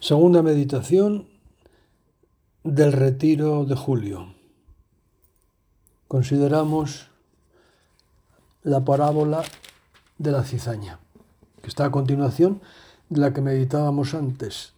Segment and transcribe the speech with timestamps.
[0.00, 1.26] Segunda meditación
[2.64, 4.34] del retiro de julio.
[6.06, 7.08] Consideramos
[8.62, 9.42] la parábola
[10.18, 10.98] de la cizaña,
[11.62, 12.60] que está a continuación
[13.08, 14.74] de la que meditábamos antes,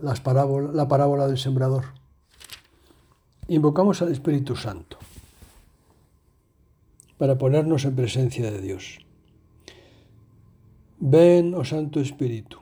[0.00, 1.86] la, parábola, la parábola del sembrador.
[3.48, 4.98] Invocamos al Espíritu Santo
[7.18, 8.98] para ponernos en presencia de Dios.
[11.00, 12.59] Ven, oh Santo Espíritu,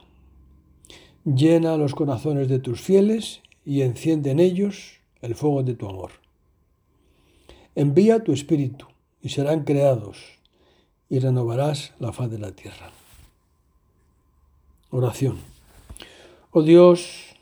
[1.36, 6.12] llena los corazones de tus fieles y enciende en ellos el fuego de tu amor.
[7.74, 8.86] Envía tu Espíritu
[9.20, 10.18] y serán creados
[11.08, 12.90] y renovarás la faz de la tierra.
[14.90, 15.38] Oración.
[16.50, 17.34] Oh Dios,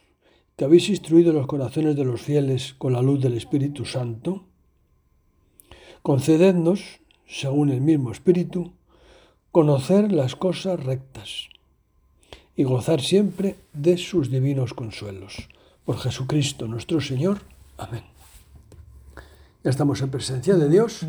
[0.57, 4.45] que habéis instruido los corazones de los fieles con la luz del Espíritu Santo,
[6.03, 8.73] concedednos, según el mismo Espíritu,
[9.53, 11.49] conocer las cosas rectas
[12.57, 15.49] y gozar siempre de sus divinos consuelos.
[15.85, 17.43] Por Jesucristo nuestro Señor.
[17.77, 18.03] Amén.
[19.63, 21.01] Ya estamos en presencia de Dios.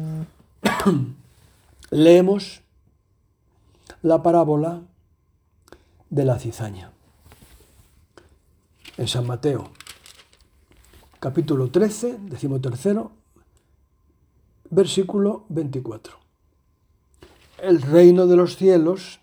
[1.90, 2.62] Leemos
[4.02, 4.82] la parábola
[6.10, 6.92] de la cizaña.
[8.98, 9.72] En San Mateo,
[11.20, 13.12] capítulo 13, decimotercero,
[14.70, 16.18] versículo 24.
[17.60, 19.20] El reino de los cielos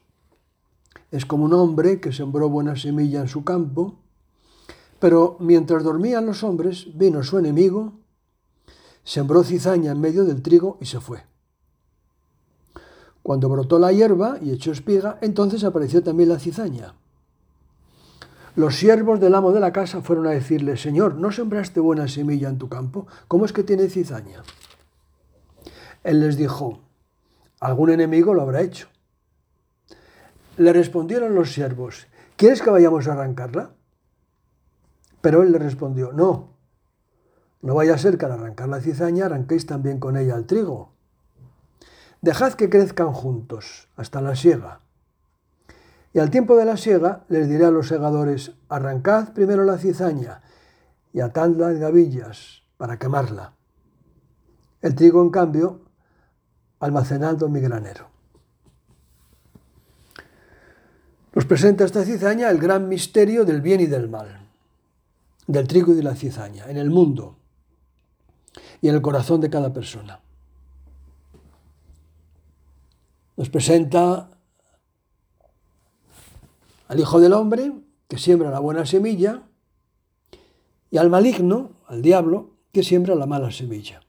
[1.15, 4.01] es como un hombre que sembró buena semilla en su campo,
[4.99, 7.93] pero mientras dormían los hombres, vino su enemigo,
[9.05, 11.23] sembró cizaña en medio del trigo y se fue.
[13.23, 16.95] Cuando brotó la hierba y echó espiga, entonces apareció también la cizaña.
[18.57, 22.49] Los siervos del amo de la casa fueron a decirle, Señor, ¿no sembraste buena semilla
[22.49, 23.07] en tu campo?
[23.29, 24.43] ¿Cómo es que tiene cizaña?
[26.03, 26.81] Él les dijo,
[27.61, 28.89] algún enemigo lo habrá hecho.
[30.57, 33.75] Le respondieron los siervos, ¿quieres que vayamos a arrancarla?
[35.21, 36.55] Pero él le respondió, no,
[37.61, 40.93] no vaya a ser que al arrancar la cizaña arranquéis también con ella el trigo.
[42.21, 44.81] Dejad que crezcan juntos hasta la siega.
[46.13, 50.43] Y al tiempo de la siega les diré a los segadores, arrancad primero la cizaña
[51.13, 53.55] y atadla en gavillas para quemarla.
[54.83, 55.81] El trigo, en cambio,
[56.79, 58.14] almacenado en mi granero.
[61.35, 64.49] Nos presenta esta cizaña el gran misterio del bien y del mal,
[65.49, 67.37] del trigo y de la cizaña, en el mundo
[68.81, 70.21] y en el corazón de cada persona.
[73.37, 74.31] Nos presenta
[76.87, 77.73] al Hijo del Hombre,
[78.07, 79.43] que siembra la buena semilla,
[80.93, 84.03] y al maligno, al diablo, que siembra la mala semilla,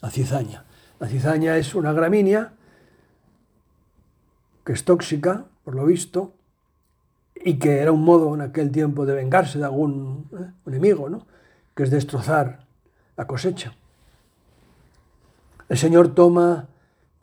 [0.00, 0.64] la cizaña.
[0.98, 2.54] La cizaña es una gramínea
[4.64, 6.32] que es tóxica, por lo visto,
[7.44, 11.26] y que era un modo en aquel tiempo de vengarse de algún eh, enemigo, ¿no?
[11.74, 12.66] que es destrozar
[13.16, 13.74] la cosecha.
[15.68, 16.68] El Señor toma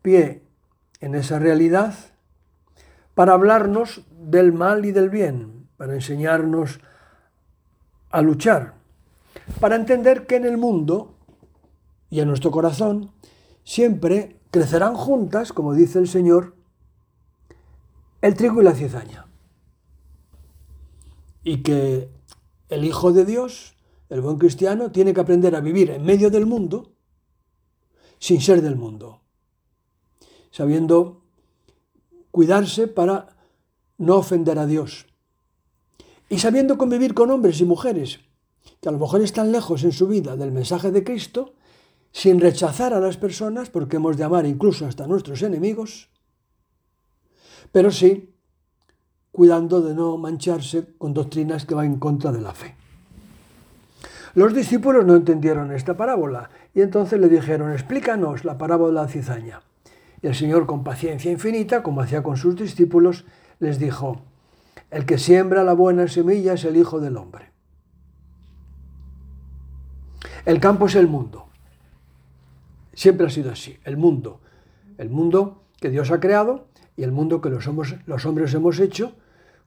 [0.02, 0.44] pie
[1.02, 1.94] en esa realidad
[3.14, 6.80] para hablarnos del mal y del bien, para enseñarnos
[8.12, 8.76] a luchar,
[9.60, 11.16] para entender que en el mundo
[12.10, 13.12] y en nuestro corazón
[13.64, 16.56] siempre crecerán juntas, como dice el Señor,
[18.22, 19.25] el trigo y la cizaña
[21.46, 22.10] y que
[22.68, 23.76] el Hijo de Dios,
[24.10, 26.92] el buen cristiano, tiene que aprender a vivir en medio del mundo
[28.20, 29.22] sin ser del mundo,
[30.50, 31.24] sabiendo
[32.32, 33.38] cuidarse para
[33.98, 35.06] no ofender a Dios
[36.28, 38.20] y sabiendo convivir con hombres y mujeres
[38.82, 41.54] que a lo mejor están lejos en su vida del mensaje de Cristo,
[42.12, 46.10] sin rechazar a las personas, porque hemos de amar incluso hasta nuestros enemigos,
[47.72, 48.35] pero sí
[49.36, 52.74] cuidando de no mancharse con doctrinas que van en contra de la fe.
[54.34, 59.12] Los discípulos no entendieron esta parábola y entonces le dijeron, explícanos la parábola de la
[59.12, 59.62] cizaña.
[60.22, 63.26] Y el Señor, con paciencia infinita, como hacía con sus discípulos,
[63.60, 64.22] les dijo,
[64.90, 67.50] el que siembra la buena semilla es el Hijo del Hombre.
[70.46, 71.48] El campo es el mundo.
[72.94, 74.40] Siempre ha sido así, el mundo.
[74.98, 77.68] El mundo que Dios ha creado y el mundo que los,
[78.06, 79.12] los hombres hemos hecho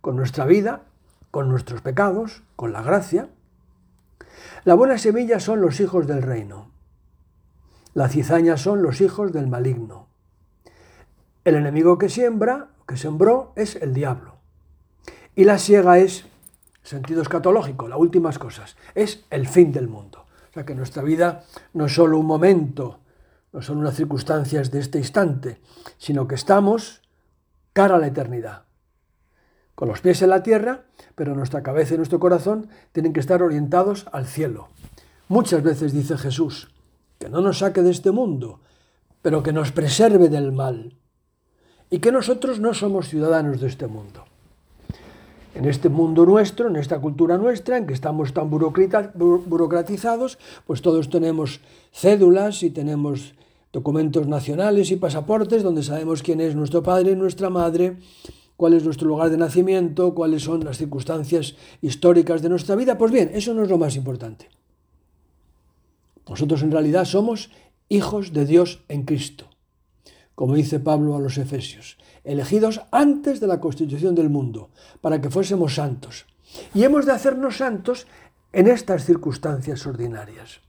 [0.00, 0.82] con nuestra vida,
[1.30, 3.28] con nuestros pecados, con la gracia.
[4.64, 6.70] La buena semilla son los hijos del reino.
[7.94, 10.08] La cizaña son los hijos del maligno.
[11.44, 14.36] El enemigo que siembra, que sembró, es el diablo.
[15.34, 16.26] Y la siega es,
[16.82, 20.26] sentido escatológico, las últimas cosas, es el fin del mundo.
[20.50, 23.00] O sea que nuestra vida no es solo un momento,
[23.52, 25.60] no son unas circunstancias de este instante,
[25.96, 27.02] sino que estamos
[27.72, 28.67] cara a la eternidad
[29.78, 33.44] con los pies en la tierra, pero nuestra cabeza y nuestro corazón tienen que estar
[33.44, 34.66] orientados al cielo.
[35.28, 36.68] Muchas veces dice Jesús,
[37.20, 38.58] que no nos saque de este mundo,
[39.22, 40.96] pero que nos preserve del mal,
[41.90, 44.24] y que nosotros no somos ciudadanos de este mundo.
[45.54, 51.08] En este mundo nuestro, en esta cultura nuestra, en que estamos tan burocratizados, pues todos
[51.08, 51.60] tenemos
[51.92, 53.36] cédulas y tenemos
[53.72, 57.96] documentos nacionales y pasaportes donde sabemos quién es nuestro padre y nuestra madre,
[58.58, 62.98] cuál es nuestro lugar de nacimiento, cuáles son las circunstancias históricas de nuestra vida.
[62.98, 64.48] Pues bien, eso no es lo más importante.
[66.28, 67.52] Nosotros en realidad somos
[67.88, 69.46] hijos de Dios en Cristo,
[70.34, 74.70] como dice Pablo a los Efesios, elegidos antes de la constitución del mundo,
[75.00, 76.26] para que fuésemos santos.
[76.74, 78.08] Y hemos de hacernos santos
[78.52, 80.62] en estas circunstancias ordinarias.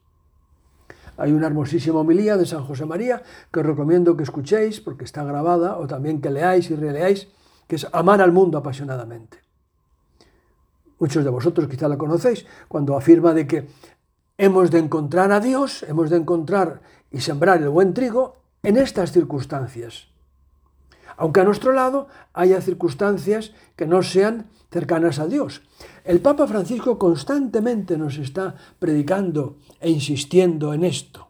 [1.17, 5.23] Hay una hermosísima homilía de San José María que os recomiendo que escuchéis porque está
[5.23, 7.29] grabada o también que leáis y releáis,
[7.69, 9.37] que es Amar al mundo apasionadamente.
[10.97, 13.67] Muchos de vosotros quizá la conocéis cuando afirma de que
[14.39, 16.81] hemos de encontrar a Dios, hemos de encontrar
[17.11, 20.07] y sembrar el buen trigo en estas circunstancias.
[21.15, 25.61] Aunque a nuestro lado haya circunstancias que no sean cercanas a Dios.
[26.03, 31.29] El Papa Francisco constantemente nos está predicando e insistiendo en esto.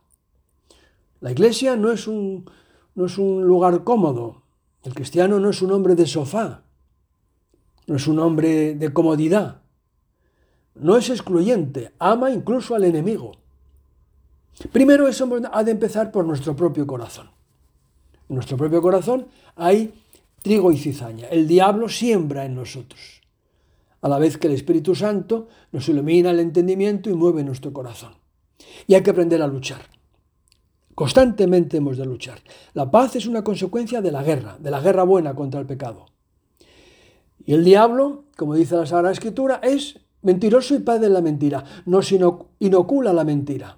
[1.19, 2.49] La iglesia no es un,
[2.95, 4.43] no es un lugar cómodo.
[4.83, 6.63] El cristiano no es un hombre de sofá.
[7.87, 9.61] No es un hombre de comodidad.
[10.75, 13.33] No es excluyente, ama incluso al enemigo.
[14.71, 17.29] Primero eso ha de empezar por nuestro propio corazón.
[18.29, 19.93] En nuestro propio corazón hay
[20.41, 21.27] trigo y cizaña.
[21.27, 23.21] El diablo siembra en nosotros,
[24.01, 28.13] a la vez que el Espíritu Santo nos ilumina el entendimiento y mueve nuestro corazón.
[28.87, 29.81] Y hay que aprender a luchar.
[30.99, 32.41] Constantemente hemos de luchar.
[32.73, 36.07] La paz es una consecuencia de la guerra, de la guerra buena contra el pecado.
[37.45, 41.63] Y el diablo, como dice la Sagrada Escritura, es Mentiroso y padre de la mentira.
[41.85, 43.77] Nos inocula la mentira.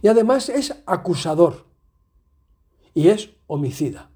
[0.00, 1.66] Y además es acusador.
[2.94, 4.08] Y es homicida.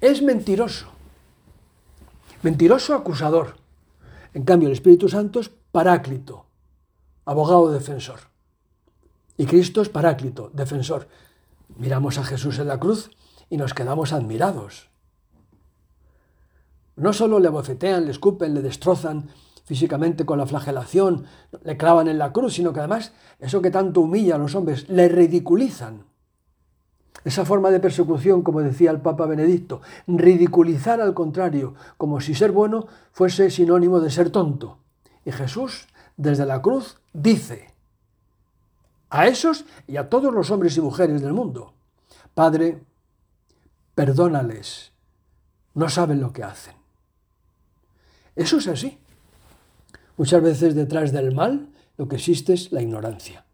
[0.00, 0.86] Es mentiroso.
[2.42, 3.56] Mentiroso acusador.
[4.32, 6.46] En cambio, el Espíritu Santo es paráclito,
[7.24, 8.31] abogado defensor.
[9.36, 11.08] Y Cristo es paráclito, defensor.
[11.76, 13.10] Miramos a Jesús en la cruz
[13.48, 14.90] y nos quedamos admirados.
[16.96, 19.30] No solo le bofetean, le escupen, le destrozan
[19.64, 21.24] físicamente con la flagelación,
[21.62, 24.88] le clavan en la cruz, sino que además eso que tanto humilla a los hombres,
[24.88, 26.04] le ridiculizan.
[27.24, 32.52] Esa forma de persecución, como decía el Papa Benedicto, ridiculizar al contrario, como si ser
[32.52, 34.78] bueno fuese sinónimo de ser tonto.
[35.24, 35.86] Y Jesús,
[36.16, 37.71] desde la cruz, dice
[39.12, 41.74] a esos y a todos los hombres y mujeres del mundo,
[42.32, 42.82] Padre,
[43.94, 44.92] perdónales,
[45.74, 46.74] no saben lo que hacen.
[48.34, 48.98] Eso es así.
[50.16, 51.68] Muchas veces detrás del mal
[51.98, 53.44] lo que existe es la ignorancia,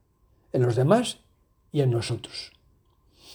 [0.52, 1.18] en los demás
[1.72, 2.52] y en nosotros.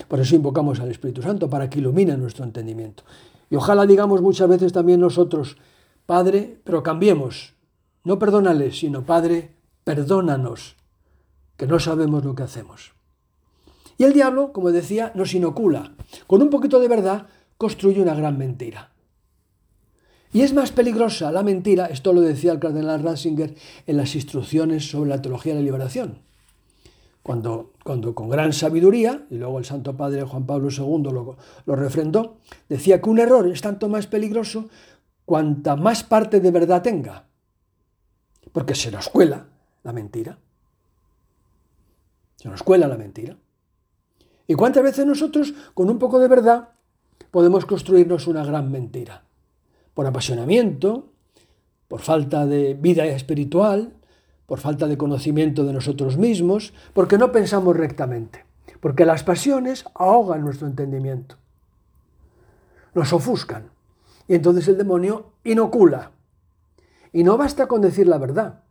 [0.08, 3.04] Por eso invocamos al Espíritu Santo para que ilumine nuestro entendimiento.
[3.50, 5.58] Y ojalá digamos muchas veces también nosotros,
[6.06, 7.54] Padre, pero cambiemos.
[8.06, 10.78] No perdónales, sino Padre, perdónanos,
[11.58, 12.94] que no sabemos lo que hacemos.
[13.98, 15.94] Y el diablo, como decía, nos inocula.
[16.28, 17.28] Con un poquito de verdad
[17.58, 18.92] construye una gran mentira.
[20.34, 23.54] Y es más peligrosa la mentira, esto lo decía el cardenal Ratzinger
[23.86, 26.20] en las instrucciones sobre la teología de la liberación.
[27.22, 31.76] Cuando, cuando con gran sabiduría, y luego el Santo Padre Juan Pablo II lo, lo
[31.76, 32.38] refrendó,
[32.68, 34.70] decía que un error es tanto más peligroso
[35.24, 37.28] cuanta más parte de verdad tenga,
[38.52, 39.46] porque se nos cuela
[39.84, 40.38] la mentira.
[42.44, 43.36] Se nos cuela la mentira.
[44.46, 46.70] ¿Y cuántas veces nosotros, con un poco de verdad,
[47.32, 49.24] podemos construirnos una gran mentira?
[49.94, 51.10] por apasionamiento,
[51.88, 53.94] por falta de vida espiritual,
[54.46, 58.46] por falta de conocimiento de nosotros mismos, porque no pensamos rectamente,
[58.80, 61.36] porque las pasiones ahogan nuestro entendimiento,
[62.94, 63.70] nos ofuscan,
[64.28, 66.12] y entonces el demonio inocula.
[67.12, 68.64] Y no basta con decir la verdad.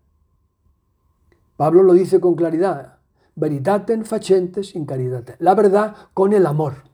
[1.56, 2.98] Pablo lo dice con claridad,
[3.34, 6.84] veritatem facentes in caritate, la verdad con el amor.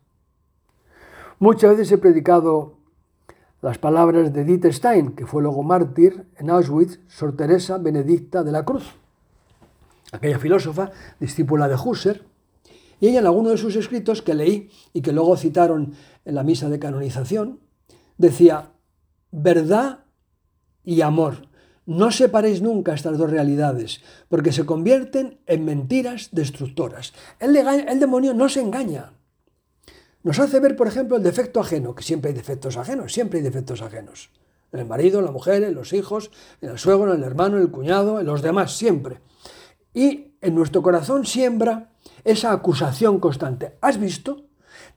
[1.38, 2.78] Muchas veces he predicado
[3.60, 8.52] las palabras de Edith Stein, que fue luego mártir en Auschwitz, Sor Teresa Benedicta de
[8.52, 8.94] la Cruz,
[10.12, 12.22] aquella filósofa, discípula de Husserl,
[13.00, 16.42] y ella en alguno de sus escritos que leí y que luego citaron en la
[16.42, 17.60] misa de canonización,
[18.16, 18.72] decía,
[19.30, 20.04] verdad
[20.84, 21.47] y amor.
[21.88, 27.14] No separéis nunca estas dos realidades, porque se convierten en mentiras destructoras.
[27.40, 29.14] El, el demonio no se engaña.
[30.22, 33.42] nos hace ver, por ejemplo, el defecto ajeno, que siempre hay defectos ajenos, siempre hay
[33.42, 34.28] defectos ajenos.
[34.70, 36.30] En el marido, en la mujer, en los hijos,
[36.60, 39.22] en el suegro, en el hermano, en el cuñado, en los demás, siempre.
[39.94, 43.78] Y en nuestro corazón siembra esa acusación constante.
[43.80, 44.44] ¿Has visto?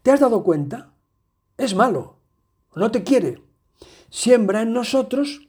[0.02, 0.92] ¿Te has dado cuenta?
[1.58, 2.18] Es malo,
[2.76, 3.42] no te quiere.
[4.10, 5.48] Siembra en nosotros,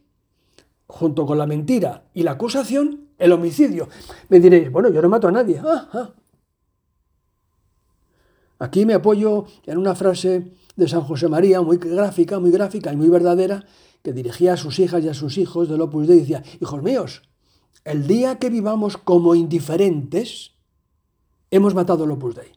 [0.93, 3.89] junto con la mentira y la acusación, el homicidio.
[4.29, 5.61] Me diréis, bueno, yo no mato a nadie.
[8.59, 12.97] Aquí me apoyo en una frase de San José María, muy gráfica, muy gráfica y
[12.97, 13.65] muy verdadera,
[14.03, 17.23] que dirigía a sus hijas y a sus hijos del Opus Dei, decía, hijos míos,
[17.85, 20.53] el día que vivamos como indiferentes,
[21.51, 22.53] hemos matado el Opus Dei.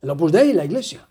[0.00, 1.08] El Opus Dei la Iglesia.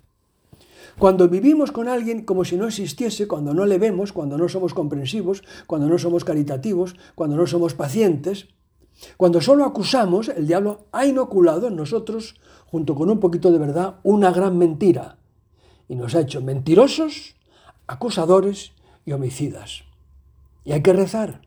[0.98, 4.74] Cuando vivimos con alguien como si no existiese, cuando no le vemos, cuando no somos
[4.74, 8.48] comprensivos, cuando no somos caritativos, cuando no somos pacientes,
[9.18, 12.36] cuando solo acusamos, el diablo ha inoculado en nosotros,
[12.66, 15.18] junto con un poquito de verdad, una gran mentira.
[15.88, 17.36] Y nos ha hecho mentirosos,
[17.88, 18.72] acusadores
[19.06, 19.84] y homicidas.
[20.64, 21.42] Y hay que rezar.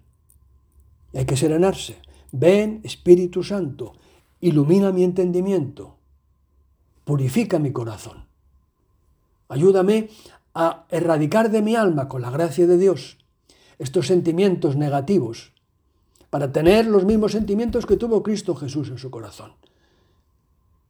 [1.13, 1.97] Y hay que serenarse.
[2.33, 3.95] Ven, Espíritu Santo,
[4.41, 5.97] ilumina mi entendimiento,
[7.05, 8.26] purifica mi corazón.
[9.49, 10.11] Ayúdame
[10.55, 13.19] a erradicar de mi alma, con la gracia de Dios,
[13.79, 15.53] estos sentimientos negativos,
[16.31, 19.53] para tener los mismos sentimientos que tuvo Cristo Jesús en su corazón.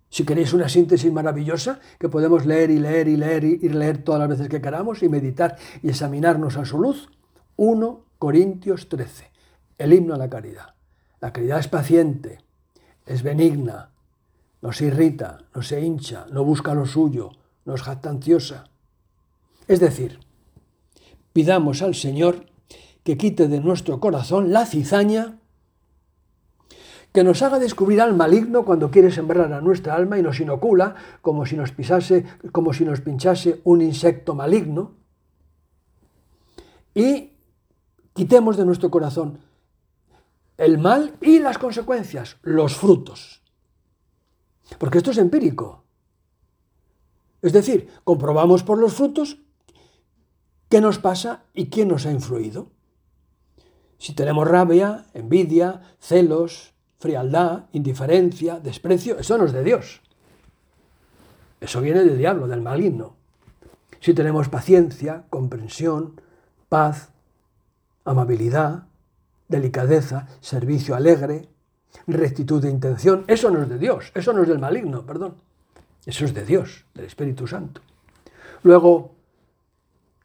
[0.08, 4.20] Si queréis una síntesis maravillosa que podemos leer y leer y leer y leer todas
[4.20, 7.10] las veces que queramos y meditar y examinarnos a su luz,
[7.56, 9.30] 1 Corintios 13,
[9.78, 10.74] el himno a la caridad.
[11.20, 12.38] La caridad es paciente,
[13.04, 13.90] es benigna,
[14.62, 17.30] no se irrita, no se hincha, no busca lo suyo,
[17.66, 18.70] no es jactanciosa.
[19.68, 20.20] Es decir,
[21.34, 22.46] pidamos al Señor
[23.04, 25.38] que quite de nuestro corazón la cizaña
[27.12, 30.94] que nos haga descubrir al maligno cuando quiere sembrar a nuestra alma y nos inocula
[31.22, 34.96] como si nos pisase, como si nos pinchase un insecto maligno.
[36.94, 37.32] Y
[38.12, 39.38] quitemos de nuestro corazón
[40.58, 43.42] el mal y las consecuencias, los frutos.
[44.78, 45.85] Porque esto es empírico.
[47.46, 49.38] Es decir, comprobamos por los frutos
[50.68, 52.70] qué nos pasa y quién nos ha influido.
[53.98, 60.00] Si tenemos rabia, envidia, celos, frialdad, indiferencia, desprecio, eso no es de Dios.
[61.60, 63.14] Eso viene del diablo, del maligno.
[64.00, 66.20] Si tenemos paciencia, comprensión,
[66.68, 67.10] paz,
[68.04, 68.88] amabilidad,
[69.46, 71.48] delicadeza, servicio alegre,
[72.08, 75.45] rectitud de intención, eso no es de Dios, eso no es del maligno, perdón.
[76.06, 77.82] Eso es de Dios, del Espíritu Santo.
[78.62, 79.14] Luego,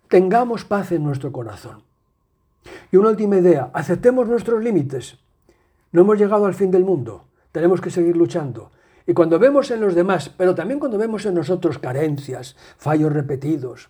[0.08, 1.84] tengamos paz en nuestro corazón.
[2.92, 5.18] Y una última idea, aceptemos nuestros límites.
[5.92, 8.72] No hemos llegado al fin del mundo, tenemos que seguir luchando.
[9.08, 13.90] Y cuando vemos en los demás, pero también cuando vemos en nosotros carencias, fallos repetidos,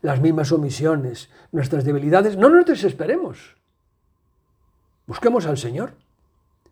[0.00, 3.56] las mismas omisiones, nuestras debilidades, no nos desesperemos.
[5.06, 5.92] Busquemos al Señor.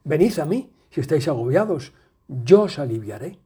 [0.04, 1.92] Venid a mí si estáis agobiados,
[2.28, 3.38] yo os aliviaré.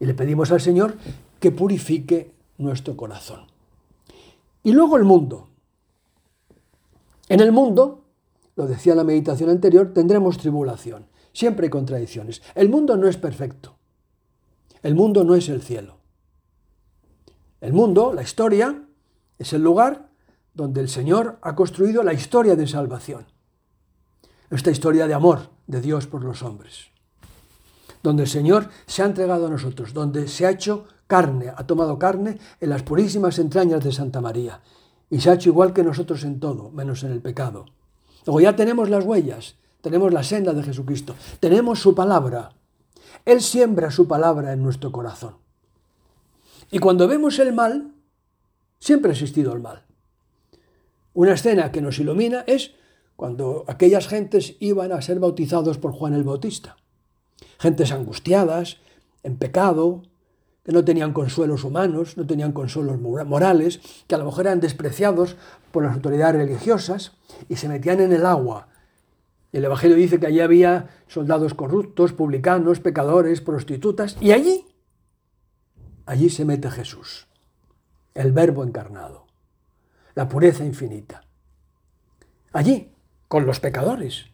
[0.00, 0.96] Y le pedimos al Señor
[1.40, 3.46] que purifique nuestro corazón.
[4.62, 5.48] Y luego el mundo.
[7.28, 8.04] En el mundo
[8.56, 11.06] lo decía la meditación anterior, tendremos tribulación.
[11.32, 12.42] Siempre hay contradicciones.
[12.54, 13.76] El mundo no es perfecto.
[14.82, 15.98] El mundo no es el cielo.
[17.60, 18.82] El mundo, la historia,
[19.38, 20.08] es el lugar
[20.54, 23.26] donde el Señor ha construido la historia de salvación.
[24.50, 26.88] Esta historia de amor de Dios por los hombres.
[28.08, 31.98] Donde el Señor se ha entregado a nosotros, donde se ha hecho carne, ha tomado
[31.98, 34.62] carne en las purísimas entrañas de Santa María.
[35.10, 37.66] Y se ha hecho igual que nosotros en todo, menos en el pecado.
[38.24, 42.52] Luego ya tenemos las huellas, tenemos la senda de Jesucristo, tenemos su palabra.
[43.26, 45.36] Él siembra su palabra en nuestro corazón.
[46.70, 47.92] Y cuando vemos el mal,
[48.78, 49.84] siempre ha existido el mal.
[51.12, 52.70] Una escena que nos ilumina es
[53.16, 56.78] cuando aquellas gentes iban a ser bautizados por Juan el Bautista.
[57.58, 58.78] Gentes angustiadas,
[59.22, 60.02] en pecado,
[60.64, 65.36] que no tenían consuelos humanos, no tenían consuelos morales, que a lo mejor eran despreciados
[65.72, 67.12] por las autoridades religiosas
[67.48, 68.68] y se metían en el agua.
[69.50, 74.66] El Evangelio dice que allí había soldados corruptos, publicanos, pecadores, prostitutas, y allí,
[76.04, 77.28] allí se mete Jesús,
[78.14, 79.26] el Verbo encarnado,
[80.14, 81.22] la pureza infinita.
[82.52, 82.92] Allí,
[83.26, 84.26] con los pecadores,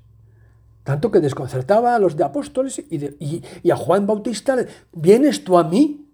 [0.84, 4.56] tanto que desconcertaba a los de apóstoles y, y a Juan Bautista,
[4.92, 6.12] ¿vienes tú a mí?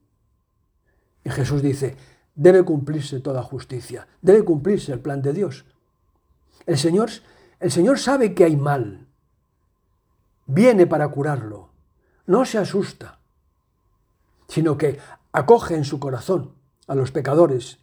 [1.25, 1.97] Y Jesús dice,
[2.35, 5.67] debe cumplirse toda justicia, debe cumplirse el plan de Dios.
[6.67, 7.11] El Señor,
[7.59, 9.07] el Señor sabe que hay mal,
[10.47, 11.71] viene para curarlo,
[12.27, 13.19] no se asusta,
[14.49, 14.99] sino que
[15.33, 16.55] acoge en su corazón
[16.87, 17.79] a los pecadores,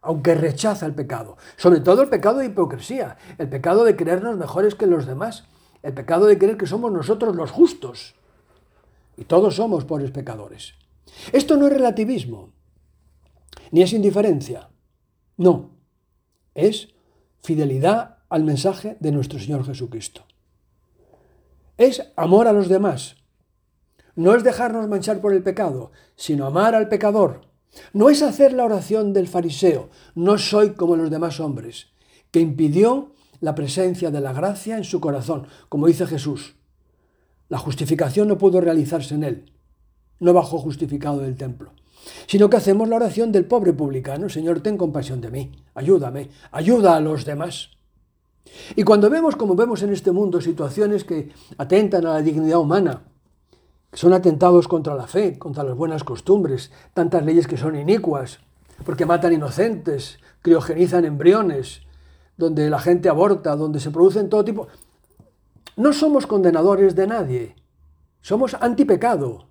[0.00, 1.36] aunque rechaza el pecado.
[1.56, 5.48] Sobre todo el pecado de hipocresía, el pecado de creernos mejores que los demás,
[5.82, 8.14] el pecado de creer que somos nosotros los justos.
[9.16, 10.74] Y todos somos pobres pecadores.
[11.32, 12.52] Esto no es relativismo,
[13.70, 14.70] ni es indiferencia.
[15.36, 15.70] No,
[16.54, 16.88] es
[17.40, 20.24] fidelidad al mensaje de nuestro Señor Jesucristo.
[21.76, 23.16] Es amor a los demás.
[24.16, 27.42] No es dejarnos manchar por el pecado, sino amar al pecador.
[27.92, 31.88] No es hacer la oración del fariseo, no soy como los demás hombres,
[32.30, 36.56] que impidió la presencia de la gracia en su corazón, como dice Jesús.
[37.48, 39.52] La justificación no pudo realizarse en él,
[40.20, 41.72] no bajó justificado del templo
[42.26, 46.96] sino que hacemos la oración del pobre publicano, Señor, ten compasión de mí, ayúdame, ayuda
[46.96, 47.70] a los demás.
[48.76, 53.02] Y cuando vemos, como vemos en este mundo, situaciones que atentan a la dignidad humana,
[53.90, 58.40] que son atentados contra la fe, contra las buenas costumbres, tantas leyes que son inicuas,
[58.84, 61.82] porque matan inocentes, criogenizan embriones,
[62.38, 64.68] donde la gente aborta, donde se producen todo tipo...
[65.76, 67.54] No somos condenadores de nadie,
[68.20, 69.46] somos antipecado,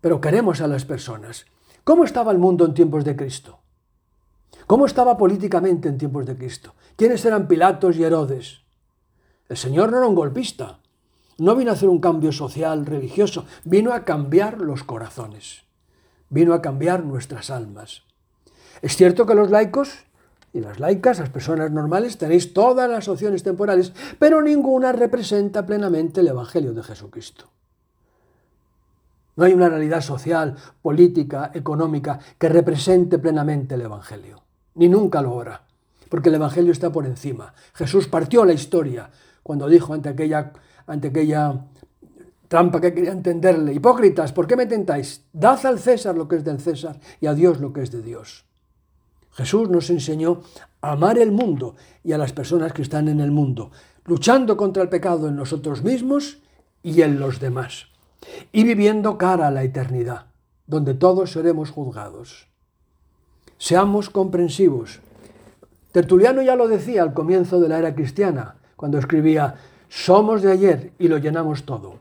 [0.00, 1.46] pero queremos a las personas.
[1.82, 3.60] ¿Cómo estaba el mundo en tiempos de Cristo?
[4.66, 6.74] ¿Cómo estaba políticamente en tiempos de Cristo?
[6.94, 8.60] ¿Quiénes eran Pilatos y Herodes?
[9.48, 10.78] El Señor no era un golpista,
[11.38, 15.64] no vino a hacer un cambio social, religioso, vino a cambiar los corazones,
[16.28, 18.02] vino a cambiar nuestras almas.
[18.80, 20.04] Es cierto que los laicos
[20.52, 26.20] y las laicas, las personas normales, tenéis todas las opciones temporales, pero ninguna representa plenamente
[26.20, 27.46] el Evangelio de Jesucristo.
[29.36, 34.42] No hay una realidad social, política, económica que represente plenamente el Evangelio.
[34.74, 35.62] Ni nunca lo habrá.
[36.08, 37.54] Porque el Evangelio está por encima.
[37.72, 39.08] Jesús partió la historia
[39.42, 40.52] cuando dijo ante aquella,
[40.86, 41.64] ante aquella
[42.48, 45.24] trampa que quería entenderle, hipócritas, ¿por qué me tentáis?
[45.32, 48.02] Dad al César lo que es del César y a Dios lo que es de
[48.02, 48.44] Dios.
[49.32, 50.42] Jesús nos enseñó
[50.80, 53.70] a amar el mundo y a las personas que están en el mundo,
[54.04, 56.38] luchando contra el pecado en nosotros mismos
[56.82, 57.90] y en los demás
[58.52, 60.26] y viviendo cara a la eternidad,
[60.66, 62.48] donde todos seremos juzgados.
[63.58, 65.00] Seamos comprensivos.
[65.92, 69.56] Tertuliano ya lo decía al comienzo de la era cristiana, cuando escribía,
[69.88, 72.00] somos de ayer y lo llenamos todo.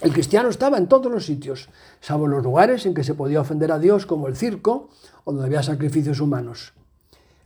[0.00, 1.68] El cristiano estaba en todos los sitios,
[2.00, 4.90] salvo los lugares en que se podía ofender a Dios, como el circo
[5.24, 6.72] o donde había sacrificios humanos.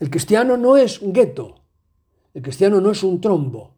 [0.01, 1.57] El cristiano no es un gueto,
[2.35, 3.75] el cristiano no es un trombo.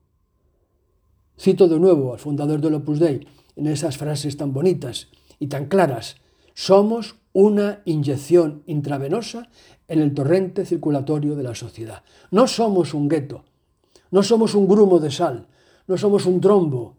[1.39, 5.67] Cito de nuevo al fundador del Opus Dei, en esas frases tan bonitas y tan
[5.67, 6.17] claras.
[6.55, 9.49] Somos una inyección intravenosa
[9.89, 12.03] en el torrente circulatorio de la sociedad.
[12.31, 13.45] No somos un gueto,
[14.11, 15.49] no somos un grumo de sal,
[15.87, 16.97] no somos un trombo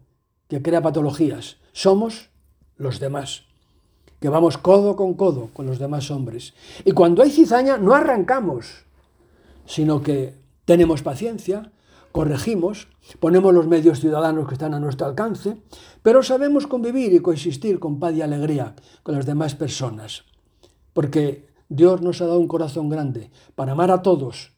[0.48, 2.30] que crea patologías, somos
[2.76, 3.44] los demás,
[4.20, 6.54] que vamos codo con codo con los demás hombres.
[6.84, 8.84] Y cuando hay cizaña no arrancamos,
[9.66, 11.72] sino que tenemos paciencia,
[12.12, 12.88] corregimos,
[13.20, 15.58] ponemos los medios ciudadanos que están a nuestro alcance,
[16.02, 20.24] pero sabemos convivir y coexistir con paz y alegría con las demás personas,
[20.92, 24.52] porque Dios nos ha dado un corazón grande para amar a todos,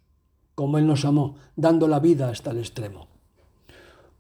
[0.54, 3.08] como Él nos amó, dando la vida hasta el extremo.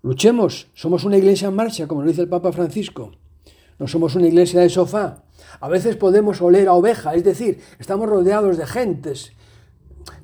[0.02, 3.12] Luchemos, somos una iglesia en marcha, como lo dice el Papa Francisco.
[3.78, 5.24] No somos una iglesia de sofá.
[5.60, 9.32] A veces podemos oler a oveja, es decir, estamos rodeados de gentes.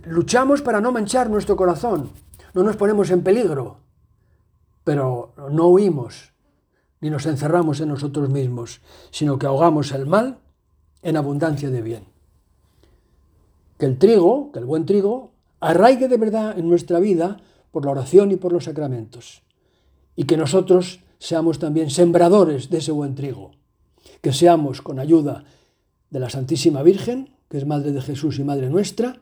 [0.05, 2.11] Luchamos para no manchar nuestro corazón,
[2.53, 3.79] no nos ponemos en peligro,
[4.85, 6.33] pero no huimos
[7.01, 10.39] ni nos encerramos en nosotros mismos, sino que ahogamos el mal
[11.03, 12.05] en abundancia de bien.
[13.79, 17.37] Que el trigo, que el buen trigo, arraigue de verdad en nuestra vida
[17.73, 19.43] por la oración y por los sacramentos.
[20.17, 23.53] Y que nosotros seamos también sembradores de ese buen trigo.
[24.21, 25.45] Que seamos, con ayuda
[26.11, 29.21] de la Santísima Virgen, que es Madre de Jesús y Madre nuestra,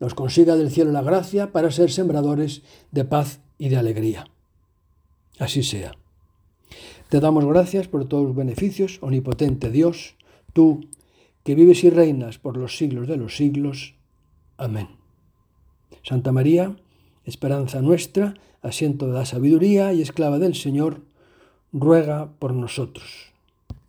[0.00, 4.26] nos consiga del cielo la gracia para ser sembradores de paz y de alegría.
[5.38, 5.92] Así sea.
[7.08, 10.16] Te damos gracias por todos los beneficios, omnipotente Dios,
[10.52, 10.88] tú
[11.42, 13.94] que vives y reinas por los siglos de los siglos.
[14.56, 14.88] Amén.
[16.02, 16.76] Santa María,
[17.28, 21.02] esperanza nuestra, asiento de la sabiduría y esclava del Señor,
[21.72, 23.27] ruega por nosotros.